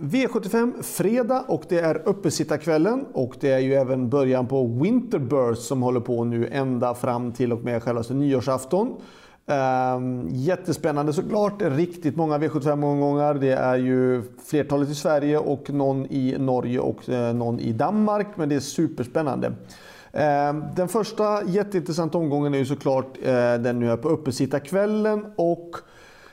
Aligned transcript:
V75 0.00 0.82
fredag 0.82 1.44
och 1.48 1.62
det 1.68 1.78
är 1.78 2.02
uppesittarkvällen 2.08 3.06
och 3.12 3.36
det 3.40 3.50
är 3.50 3.58
ju 3.58 3.74
även 3.74 4.08
början 4.08 4.46
på 4.46 4.66
Winterburst 4.66 5.62
som 5.62 5.82
håller 5.82 6.00
på 6.00 6.24
nu 6.24 6.48
ända 6.52 6.94
fram 6.94 7.32
till 7.32 7.52
och 7.52 7.64
med 7.64 7.82
självaste 7.82 8.14
nyårsafton. 8.14 8.96
Um, 9.46 10.28
jättespännande 10.30 11.12
såklart. 11.12 11.62
Riktigt 11.62 12.16
många 12.16 12.38
V75-omgångar. 12.38 13.34
Det 13.34 13.52
är 13.52 13.76
ju 13.76 14.22
flertalet 14.46 14.88
i 14.88 14.94
Sverige 14.94 15.38
och 15.38 15.70
någon 15.70 16.06
i 16.06 16.36
Norge 16.38 16.78
och 16.78 17.08
eh, 17.08 17.34
någon 17.34 17.60
i 17.60 17.72
Danmark. 17.72 18.26
Men 18.34 18.48
det 18.48 18.54
är 18.54 18.60
superspännande. 18.60 19.52
Ehm, 20.12 20.64
den 20.76 20.88
första 20.88 21.44
jätteintressanta 21.44 22.18
omgången 22.18 22.54
är 22.54 22.58
ju 22.58 22.66
såklart 22.66 23.18
eh, 23.22 23.54
den 23.54 23.80
nu 23.80 23.90
är 23.90 23.96
på 23.96 24.08
uppesittarkvällen. 24.08 25.26
Och 25.36 25.76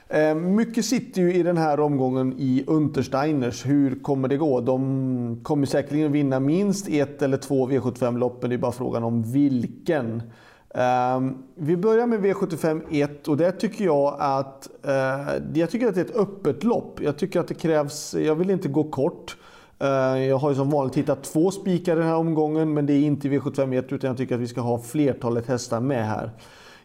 Eh, 0.09 0.35
mycket 0.35 0.85
sitter 0.85 1.21
ju 1.21 1.33
i 1.33 1.43
den 1.43 1.57
här 1.57 1.79
omgången 1.79 2.35
i 2.37 2.63
Untersteiners. 2.67 3.65
Hur 3.65 4.03
kommer 4.03 4.27
det 4.27 4.37
gå? 4.37 4.61
De 4.61 5.39
kommer 5.43 5.65
säkerligen 5.65 6.11
vinna 6.11 6.39
minst 6.39 6.87
ett 6.89 7.21
eller 7.21 7.37
två 7.37 7.69
V75-lopp, 7.69 8.41
men 8.41 8.49
det 8.49 8.55
är 8.55 8.57
bara 8.57 8.71
frågan 8.71 9.03
om 9.03 9.23
vilken. 9.23 10.21
Eh, 10.69 11.21
vi 11.55 11.77
börjar 11.77 12.07
med 12.07 12.19
V75 12.19 12.81
1 12.91 13.27
och 13.27 13.37
där 13.37 13.51
tycker 13.51 13.85
jag 13.85 14.15
att 14.19 14.69
eh, 14.83 15.43
jag 15.53 15.69
tycker 15.69 15.87
att 15.87 15.95
det 15.95 16.01
är 16.01 16.05
ett 16.05 16.15
öppet 16.15 16.63
lopp. 16.63 16.99
Jag 17.01 17.17
tycker 17.17 17.39
att 17.39 17.47
det 17.47 17.53
krävs, 17.53 18.15
jag 18.15 18.35
vill 18.35 18.49
inte 18.49 18.67
gå 18.67 18.83
kort. 18.83 19.37
Jag 20.27 20.37
har 20.37 20.49
ju 20.49 20.55
som 20.55 20.69
vanligt 20.69 20.97
hittat 20.97 21.23
två 21.23 21.51
spikar 21.51 21.95
den 21.95 22.05
här 22.05 22.15
omgången 22.15 22.73
men 22.73 22.85
det 22.85 22.93
är 22.93 23.01
inte 23.01 23.27
V75 23.27 23.79
1 23.79 23.91
utan 23.91 24.07
jag 24.07 24.17
tycker 24.17 24.35
att 24.35 24.41
vi 24.41 24.47
ska 24.47 24.61
ha 24.61 24.79
flertalet 24.79 25.47
hästar 25.47 25.79
med 25.79 26.07
här. 26.07 26.31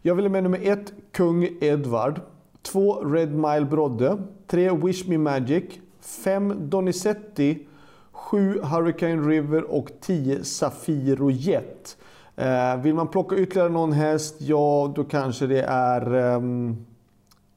Jag 0.02 0.14
vill 0.14 0.28
med 0.28 0.42
nummer 0.42 0.58
1, 0.62 0.92
Kung 1.12 1.48
Edvard. 1.60 2.20
2 2.62 3.04
Red 3.04 3.34
Mile 3.34 3.64
Brodde, 3.64 4.18
3 4.46 4.70
Wish 4.70 5.08
Me 5.08 5.18
Magic, 5.18 5.80
5 6.00 6.70
Donizetti, 6.70 7.66
7 8.12 8.60
Hurricane 8.62 9.28
River 9.28 9.62
och 9.62 9.90
10 10.00 10.44
Safiro 10.44 11.30
Jet. 11.30 11.96
Eh, 12.36 12.76
vill 12.76 12.94
man 12.94 13.08
plocka 13.08 13.36
ytterligare 13.36 13.68
någon 13.68 13.92
häst, 13.92 14.36
ja 14.38 14.92
då 14.96 15.04
kanske 15.04 15.46
det 15.46 15.62
är... 15.68 16.14
Eh, 16.14 16.40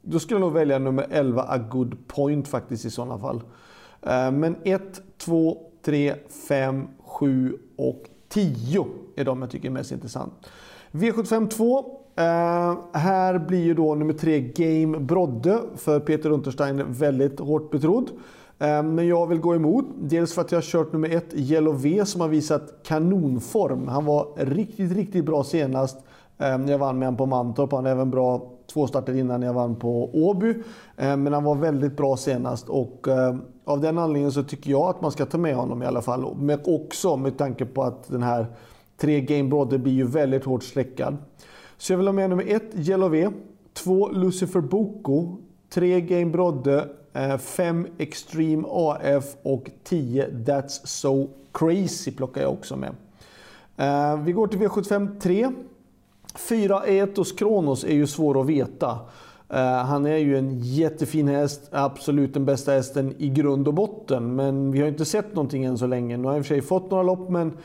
då 0.02 0.20
skulle 0.20 0.36
jag 0.36 0.46
nog 0.46 0.54
välja 0.54 0.80
nummer 0.80 1.08
11 1.12 1.44
A 1.44 1.58
Good 1.58 2.08
Point 2.08 2.48
faktiskt 2.48 2.86
i 2.86 2.90
sådana 2.90 3.20
fall. 3.20 3.42
Eh, 4.02 4.32
men 4.32 4.56
1, 4.64 5.02
2, 5.18 5.58
3, 5.86 6.16
5, 6.48 6.88
7 7.00 7.58
och 7.76 8.04
10 8.30 8.88
är 9.16 9.26
de 9.26 9.42
jag 9.42 9.52
tycker 9.52 9.68
är 9.68 9.72
mest 9.72 9.92
intressant. 9.92 10.34
V75 10.92 11.48
2 11.50 12.00
Uh, 12.20 12.78
här 12.94 13.40
blir 13.40 13.64
ju 13.64 13.74
då 13.74 13.96
nummer 13.96 14.14
tre 14.14 14.40
Game 14.40 15.00
Brodde 15.00 15.60
för 15.76 16.00
Peter 16.00 16.30
Unterstein 16.32 16.84
väldigt 16.88 17.40
hårt 17.40 17.72
betrodd. 17.72 18.10
Uh, 18.62 18.84
men 18.84 19.08
jag 19.08 19.28
vill 19.28 19.40
gå 19.40 19.56
emot. 19.56 19.86
Dels 20.00 20.34
för 20.34 20.42
att 20.42 20.52
jag 20.52 20.58
har 20.58 20.64
kört 20.64 20.94
nummer 20.94 21.10
ett 21.10 21.34
Yellow 21.34 21.82
V 21.82 22.06
som 22.06 22.22
har 22.22 22.28
visat 22.28 22.74
kanonform. 22.84 23.88
Han 23.88 24.06
var 24.06 24.28
riktigt, 24.38 24.92
riktigt 24.92 25.26
bra 25.26 25.44
senast 25.44 25.98
uh, 25.98 26.58
när 26.58 26.72
jag 26.72 26.80
vann 26.80 27.00
med 27.00 27.08
honom 27.08 27.18
på 27.18 27.26
Mantorp. 27.26 27.72
Han 27.72 27.86
är 27.86 27.92
även 27.92 28.12
bra 28.12 28.50
två 28.74 28.88
starter 28.88 29.14
innan 29.14 29.42
jag 29.42 29.54
vann 29.54 29.76
på 29.76 30.10
Åby. 30.14 30.54
Men 30.96 31.34
han 31.34 31.44
var 31.44 31.56
väldigt 31.56 31.98
bra 31.98 32.18
senast 32.18 32.70
och 32.70 33.08
av 33.66 33.82
den 33.82 33.98
anledningen 33.98 34.32
så 34.32 34.44
tycker 34.44 34.72
jag 34.72 34.82
att 34.82 35.02
man 35.02 35.12
ska 35.12 35.26
ta 35.26 35.38
med 35.38 35.56
honom 35.56 35.84
i 35.84 35.86
alla 35.86 36.02
fall. 36.02 36.36
Men 36.40 36.60
också 36.66 37.18
med 37.18 37.38
tanke 37.38 37.66
på 37.66 37.84
att 37.84 38.08
den 38.08 38.24
här 38.24 38.46
tre 38.98 39.22
Game 39.22 39.50
Brodde 39.50 39.80
blir 39.80 39.94
ju 39.94 40.06
väldigt 40.06 40.46
hårt 40.46 40.64
sträckad. 40.64 41.18
Så 41.78 41.94
jag 41.94 41.98
vill 41.98 42.08
ha 42.08 42.14
med 42.14 42.30
nummer 42.30 42.44
1 42.48 42.64
Yellow 42.76 43.12
V, 43.12 43.30
2 43.74 44.10
Lucifer 44.10 44.62
Boko, 44.62 45.38
3 45.70 46.02
Game 46.02 46.32
Brodde, 46.32 46.90
eh, 47.14 47.38
5 47.38 47.88
Extreme 47.98 48.64
AF 48.68 49.26
och 49.44 49.70
10 49.84 50.28
That's 50.28 50.86
So 50.86 51.30
Crazy 51.52 52.12
plockar 52.12 52.42
jag 52.42 52.54
också 52.54 52.76
med. 52.76 52.96
Eh, 53.78 54.18
vi 54.24 54.32
går 54.32 54.48
till 54.48 54.60
V75 54.60 55.20
3. 55.20 55.52
4 56.36 56.86
Etos 56.86 57.32
Kronos 57.32 57.84
är 57.84 57.94
ju 57.94 58.08
svår 58.08 58.42
att 58.42 58.48
veta. 58.48 59.00
Eh, 59.50 59.86
han 59.86 60.06
är 60.06 60.18
ju 60.18 60.38
en 60.38 60.60
jättefin 60.60 61.28
häst, 61.28 61.62
absolut 61.72 62.34
den 62.34 62.46
bästa 62.46 62.72
hästen 62.72 63.14
i 63.18 63.30
grund 63.30 63.68
och 63.68 63.74
botten. 63.74 64.36
Men 64.36 64.72
vi 64.72 64.82
har 64.82 64.88
inte 64.88 65.06
sett 65.06 65.36
någonting 65.36 65.66
än 65.66 65.78
så 65.78 65.88
länge. 65.88 66.18
Nu 66.18 66.24
har 66.24 66.32
han 66.32 66.38
i 66.38 66.42
och 66.42 66.46
för 66.46 66.56
sig 66.56 66.62
fått 66.62 66.92
några 66.92 67.04
lopp 67.04 67.30
men 67.30 67.58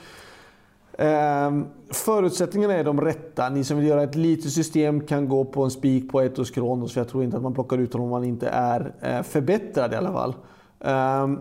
Ehm, 1.00 1.66
förutsättningarna 1.90 2.74
är 2.74 2.84
de 2.84 3.00
rätta. 3.00 3.48
Ni 3.48 3.64
som 3.64 3.76
vill 3.76 3.86
göra 3.86 4.02
ett 4.02 4.14
litet 4.14 4.52
system 4.52 5.00
kan 5.00 5.28
gå 5.28 5.44
på 5.44 5.64
en 5.64 5.70
spik 5.70 6.10
på 6.10 6.20
ett 6.20 6.54
Kronos. 6.54 6.92
För 6.92 7.00
jag 7.00 7.08
tror 7.08 7.24
inte 7.24 7.36
att 7.36 7.42
man 7.42 7.54
plockar 7.54 7.78
ut 7.78 7.92
honom 7.92 8.04
om 8.04 8.10
man 8.10 8.24
inte 8.24 8.48
är 8.48 8.94
eh, 9.00 9.22
förbättrad 9.22 9.92
i 9.92 9.96
alla 9.96 10.12
fall. 10.12 10.34
Ehm, 10.80 11.40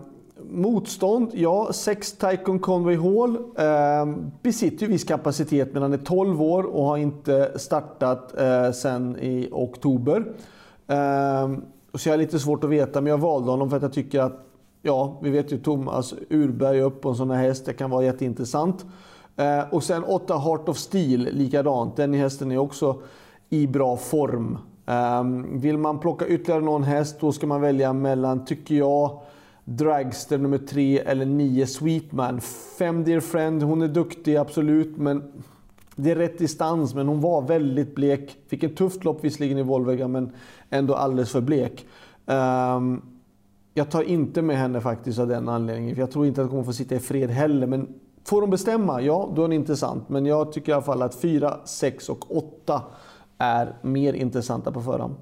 motstånd? 0.50 1.30
Ja, 1.34 1.68
6 1.72 2.12
Tycoon 2.12 2.58
Conway 2.58 2.96
Hall 2.96 3.38
ehm, 3.56 4.30
besitter 4.42 4.86
ju 4.86 4.92
viss 4.92 5.04
kapacitet 5.04 5.72
men 5.72 5.82
han 5.82 5.92
är 5.92 5.98
12 5.98 6.42
år 6.42 6.62
och 6.62 6.84
har 6.84 6.96
inte 6.96 7.52
startat 7.56 8.40
eh, 8.40 8.70
sen 8.72 9.16
i 9.16 9.48
oktober. 9.52 10.24
Så 11.94 12.08
jag 12.08 12.12
har 12.12 12.18
lite 12.18 12.38
svårt 12.38 12.64
att 12.64 12.70
veta 12.70 13.00
men 13.00 13.10
jag 13.10 13.18
valde 13.18 13.50
honom 13.50 13.70
för 13.70 13.76
att 13.76 13.82
jag 13.82 13.92
tycker 13.92 14.20
att 14.20 14.44
Ja, 14.82 15.18
vi 15.22 15.30
vet 15.30 15.52
ju 15.52 15.58
Thomas 15.58 16.14
Urberg 16.30 16.80
upp 16.80 17.00
på 17.00 17.08
en 17.08 17.14
sån 17.14 17.30
här 17.30 17.42
häst. 17.42 17.66
Det 17.66 17.72
kan 17.72 17.90
vara 17.90 18.04
jätteintressant. 18.04 18.86
Eh, 19.38 19.64
och 19.70 19.84
sen 19.84 20.04
8 20.04 20.38
Heart 20.38 20.68
of 20.68 20.78
Steel, 20.78 21.28
likadant. 21.32 21.96
Den 21.96 22.14
hästen 22.14 22.52
är 22.52 22.58
också 22.58 23.02
i 23.48 23.66
bra 23.66 23.96
form. 23.96 24.58
Ehm, 24.86 25.60
vill 25.60 25.78
man 25.78 25.98
plocka 25.98 26.26
ytterligare 26.26 26.62
någon 26.62 26.82
häst 26.82 27.16
då 27.20 27.32
ska 27.32 27.46
man 27.46 27.60
välja 27.60 27.92
mellan, 27.92 28.44
tycker 28.44 28.74
jag, 28.74 29.20
Dragster 29.64 30.38
nummer 30.38 30.58
3 30.58 30.98
eller 30.98 31.26
9 31.26 31.66
Sweetman. 31.66 32.40
5 32.78 33.04
Dear 33.04 33.20
Friend, 33.20 33.62
hon 33.62 33.82
är 33.82 33.88
duktig 33.88 34.36
absolut 34.36 34.96
men 34.96 35.32
det 35.96 36.10
är 36.10 36.16
rätt 36.16 36.38
distans 36.38 36.94
men 36.94 37.08
hon 37.08 37.20
var 37.20 37.42
väldigt 37.42 37.94
blek. 37.94 38.36
Fick 38.46 38.62
en 38.62 38.74
tufft 38.74 39.04
lopp 39.04 39.24
visserligen 39.24 39.58
i 39.58 39.62
Volvega 39.62 40.08
men 40.08 40.32
ändå 40.70 40.94
alldeles 40.94 41.32
för 41.32 41.40
blek. 41.40 41.86
Um, 42.26 43.02
jag 43.74 43.90
tar 43.90 44.02
inte 44.02 44.42
med 44.42 44.56
henne 44.56 44.80
faktiskt 44.80 45.18
av 45.18 45.28
den 45.28 45.48
anledningen 45.48 45.94
för 45.94 46.02
jag 46.02 46.10
tror 46.10 46.26
inte 46.26 46.40
att 46.40 46.44
hon 46.44 46.50
kommer 46.50 46.64
få 46.64 46.72
sitta 46.72 46.94
i 46.94 46.98
fred 46.98 47.30
heller 47.30 47.66
men 47.66 47.88
Får 48.28 48.40
de 48.40 48.50
bestämma, 48.50 49.02
ja 49.02 49.32
då 49.36 49.44
är 49.44 49.48
det 49.48 49.54
intressant. 49.54 50.08
Men 50.08 50.26
jag 50.26 50.52
tycker 50.52 50.72
i 50.72 50.72
alla 50.72 50.82
fall 50.82 51.02
att 51.02 51.14
4, 51.14 51.56
6 51.64 52.08
och 52.08 52.36
8 52.36 52.82
är 53.38 53.76
mer 53.82 54.12
intressanta 54.12 54.72
på 54.72 54.82
förhand. 54.82 55.14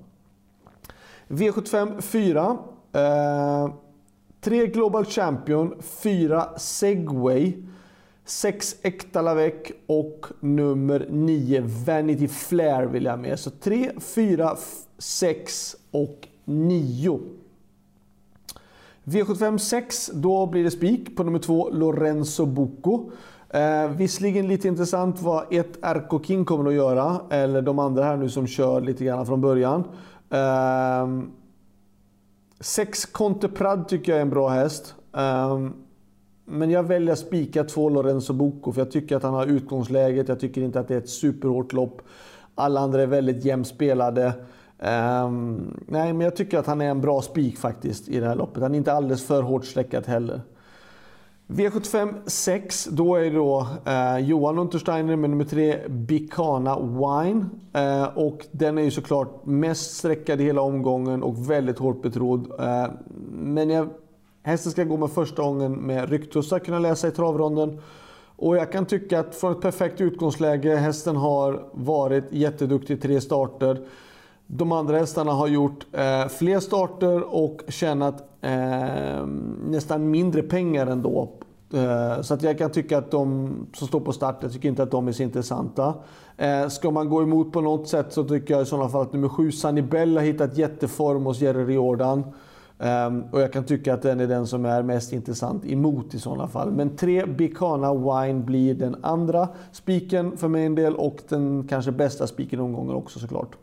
V75 1.28 2.00
4. 2.00 2.58
Eh, 2.92 3.70
3 4.40 4.66
Global 4.66 5.04
Champion, 5.04 5.74
4 5.82 6.48
Segway, 6.56 7.52
6 8.24 8.76
Ektalavec 8.82 9.72
och 9.86 10.26
nummer 10.40 11.06
9 11.10 11.62
Vanity 11.86 12.28
Flair 12.28 12.86
vill 12.86 13.04
jag 13.04 13.18
med. 13.18 13.38
Så 13.38 13.50
3, 13.50 13.90
4, 14.00 14.56
6 14.98 15.76
och 15.90 16.28
9. 16.44 17.20
V75 19.06 19.58
6, 19.58 20.10
då 20.14 20.46
blir 20.46 20.64
det 20.64 20.70
spik 20.70 21.16
på 21.16 21.24
nummer 21.24 21.38
2 21.38 21.70
Lorenzo 21.70 22.46
Bocco. 22.46 23.10
Eh, 23.50 23.90
visserligen 23.90 24.48
lite 24.48 24.68
intressant 24.68 25.22
vad 25.22 25.52
ett 25.52 25.78
RK 25.82 26.24
King 26.24 26.44
kommer 26.44 26.70
att 26.70 26.76
göra, 26.76 27.20
eller 27.30 27.62
de 27.62 27.78
andra 27.78 28.04
här 28.04 28.16
nu 28.16 28.28
som 28.28 28.46
kör 28.46 28.80
lite 28.80 29.04
grann 29.04 29.26
från 29.26 29.40
början. 29.40 29.84
Eh, 30.30 31.08
6 32.60 33.06
Conte 33.06 33.48
Prad 33.48 33.88
tycker 33.88 34.12
jag 34.12 34.18
är 34.18 34.22
en 34.22 34.30
bra 34.30 34.48
häst. 34.48 34.94
Eh, 35.16 35.58
men 36.44 36.70
jag 36.70 36.82
väljer 36.82 37.12
att 37.12 37.18
spika 37.18 37.64
två 37.64 37.88
Lorenzo 37.88 38.32
Bocco, 38.32 38.72
för 38.72 38.80
jag 38.80 38.90
tycker 38.90 39.16
att 39.16 39.22
han 39.22 39.34
har 39.34 39.46
utgångsläget. 39.46 40.28
Jag 40.28 40.40
tycker 40.40 40.60
inte 40.60 40.80
att 40.80 40.88
det 40.88 40.94
är 40.94 40.98
ett 40.98 41.08
superhårt 41.08 41.72
lopp. 41.72 42.02
Alla 42.54 42.80
andra 42.80 43.02
är 43.02 43.06
väldigt 43.06 43.44
jämnt 43.44 43.66
spelade. 43.66 44.32
Um, 44.78 45.80
nej, 45.86 46.12
men 46.12 46.20
jag 46.20 46.36
tycker 46.36 46.58
att 46.58 46.66
han 46.66 46.80
är 46.80 46.90
en 46.90 47.00
bra 47.00 47.22
spik 47.22 47.58
faktiskt 47.58 48.08
i 48.08 48.20
det 48.20 48.26
här 48.26 48.34
loppet. 48.34 48.62
Han 48.62 48.74
är 48.74 48.78
inte 48.78 48.92
alldeles 48.92 49.26
för 49.26 49.42
hårt 49.42 49.64
sträckad 49.64 50.06
heller. 50.06 50.40
V75 51.48 52.14
6, 52.26 52.84
då 52.84 53.16
är 53.16 53.24
det 53.24 53.30
då 53.30 53.66
eh, 53.84 54.18
Johan 54.18 54.58
Untersteiner 54.58 55.16
med 55.16 55.30
nummer 55.30 55.44
3 55.44 55.88
Bicana 55.88 56.78
Wine. 56.80 57.44
Eh, 57.72 58.18
och 58.18 58.46
den 58.52 58.78
är 58.78 58.82
ju 58.82 58.90
såklart 58.90 59.46
mest 59.46 59.96
sträckad 59.96 60.40
i 60.40 60.44
hela 60.44 60.60
omgången 60.60 61.22
och 61.22 61.50
väldigt 61.50 61.78
hårt 61.78 62.02
betrodd. 62.02 62.60
Eh, 62.60 62.86
men 63.32 63.70
jag, 63.70 63.88
hästen 64.42 64.72
ska 64.72 64.84
gå 64.84 64.96
med 64.96 65.10
första 65.10 65.42
gången 65.42 65.72
med 65.72 66.10
rycktussar 66.10 66.58
kunna 66.58 66.78
läsa 66.78 67.08
i 67.08 67.10
travronden. 67.10 67.80
Och 68.36 68.56
jag 68.56 68.72
kan 68.72 68.86
tycka 68.86 69.20
att 69.20 69.34
från 69.34 69.52
ett 69.52 69.60
perfekt 69.60 70.00
utgångsläge, 70.00 70.76
hästen 70.76 71.16
har 71.16 71.68
varit 71.72 72.24
jätteduktig 72.30 72.94
i 72.94 73.00
tre 73.00 73.20
starter. 73.20 73.86
De 74.46 74.72
andra 74.72 74.98
hästarna 74.98 75.32
har 75.32 75.48
gjort 75.48 75.86
eh, 75.92 76.28
fler 76.28 76.60
starter 76.60 77.34
och 77.34 77.62
tjänat 77.68 78.24
eh, 78.40 79.26
nästan 79.66 80.10
mindre 80.10 80.42
pengar 80.42 80.86
ändå. 80.86 81.28
Eh, 81.72 82.22
så 82.22 82.34
att 82.34 82.42
jag 82.42 82.58
kan 82.58 82.70
tycka 82.70 82.98
att 82.98 83.10
de 83.10 83.52
som 83.74 83.88
står 83.88 84.00
på 84.00 84.12
start, 84.12 84.38
jag 84.40 84.52
tycker 84.52 84.68
inte 84.68 84.82
att 84.82 84.90
de 84.90 85.08
är 85.08 85.12
så 85.12 85.22
intressanta. 85.22 85.94
Eh, 86.36 86.68
ska 86.68 86.90
man 86.90 87.08
gå 87.08 87.22
emot 87.22 87.52
på 87.52 87.60
något 87.60 87.88
sätt 87.88 88.12
så 88.12 88.24
tycker 88.24 88.54
jag 88.54 88.62
i 88.62 88.66
sådana 88.66 88.88
fall 88.88 89.02
att 89.02 89.12
nummer 89.12 89.28
7 89.28 89.52
Sanibel, 89.52 89.90
Bell 89.90 90.16
har 90.16 90.24
hittat 90.24 90.58
jätteform 90.58 91.24
hos 91.24 91.40
Jerry 91.40 91.64
Riordan. 91.64 92.22
Um, 92.78 93.24
och 93.32 93.40
jag 93.40 93.52
kan 93.52 93.64
tycka 93.64 93.94
att 93.94 94.02
den 94.02 94.20
är 94.20 94.26
den 94.26 94.46
som 94.46 94.64
är 94.64 94.82
mest 94.82 95.12
intressant 95.12 95.66
emot 95.66 96.14
i 96.14 96.18
sådana 96.18 96.48
fall. 96.48 96.70
Men 96.70 96.96
3 96.96 97.26
Bicana 97.26 97.94
Wine 97.94 98.40
blir 98.40 98.74
den 98.74 98.96
andra 99.02 99.48
spiken 99.72 100.36
för 100.36 100.48
mig 100.48 100.66
en 100.66 100.74
del 100.74 100.94
och 100.94 101.22
den 101.28 101.66
kanske 101.68 101.92
bästa 101.92 102.26
spiken 102.26 102.60
omgången 102.60 102.94
också 102.94 103.18
såklart. 103.18 103.56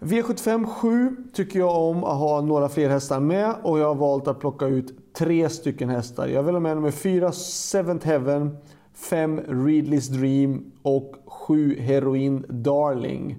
V75 0.00 0.66
7 0.66 1.16
tycker 1.32 1.58
jag 1.58 1.76
om 1.76 2.04
att 2.04 2.18
ha 2.18 2.40
några 2.40 2.68
fler 2.68 2.88
hästar 2.88 3.20
med 3.20 3.54
och 3.62 3.78
jag 3.78 3.86
har 3.86 3.94
valt 3.94 4.28
att 4.28 4.40
plocka 4.40 4.66
ut 4.66 5.14
tre 5.14 5.48
stycken 5.48 5.88
hästar. 5.88 6.28
Jag 6.28 6.42
vill 6.42 6.54
ha 6.54 6.60
med 6.60 6.76
nummer 6.76 6.90
4 6.90 7.32
Seventh 7.32 8.06
Heaven, 8.06 8.56
5 8.94 9.40
Readley's 9.40 10.10
Dream 10.12 10.72
och 10.82 11.14
7 11.26 11.80
Heroin 11.80 12.44
Darling. 12.48 13.38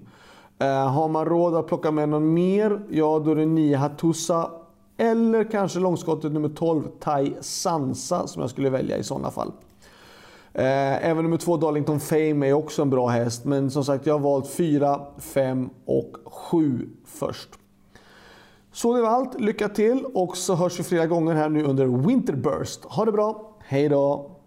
Eh, 0.58 0.88
har 0.88 1.08
man 1.08 1.24
råd 1.24 1.54
att 1.54 1.66
plocka 1.66 1.90
med 1.90 2.08
någon 2.08 2.34
mer, 2.34 2.82
ja 2.90 3.18
då 3.18 3.30
är 3.30 3.36
det 3.36 3.46
9 3.46 3.76
Hattusa 3.76 4.50
eller 4.96 5.44
kanske 5.44 5.78
långskottet 5.78 6.32
nummer 6.32 6.48
12 6.48 6.82
Tai 7.00 7.34
Sansa 7.40 8.26
som 8.26 8.40
jag 8.40 8.50
skulle 8.50 8.70
välja 8.70 8.98
i 8.98 9.04
sådana 9.04 9.30
fall. 9.30 9.52
Eh, 10.54 11.06
även 11.08 11.24
nummer 11.24 11.36
två 11.36 11.56
Darlington 11.56 12.00
Fame 12.00 12.48
är 12.48 12.52
också 12.52 12.82
en 12.82 12.90
bra 12.90 13.08
häst. 13.08 13.44
Men 13.44 13.70
som 13.70 13.84
sagt, 13.84 14.06
jag 14.06 14.14
har 14.14 14.20
valt 14.20 14.48
4, 14.48 15.00
5 15.18 15.70
och 15.84 16.16
7 16.24 16.88
först. 17.06 17.48
Så 18.72 18.94
det 18.94 19.02
var 19.02 19.08
allt. 19.08 19.40
Lycka 19.40 19.68
till 19.68 20.04
och 20.14 20.36
så 20.36 20.54
hörs 20.54 20.78
vi 20.78 20.82
flera 20.82 21.06
gånger 21.06 21.34
här 21.34 21.48
nu 21.48 21.64
under 21.64 21.86
Winterburst. 21.86 22.84
Ha 22.84 23.04
det 23.04 23.12
bra. 23.12 23.56
Hej 23.60 23.88
då! 23.88 24.39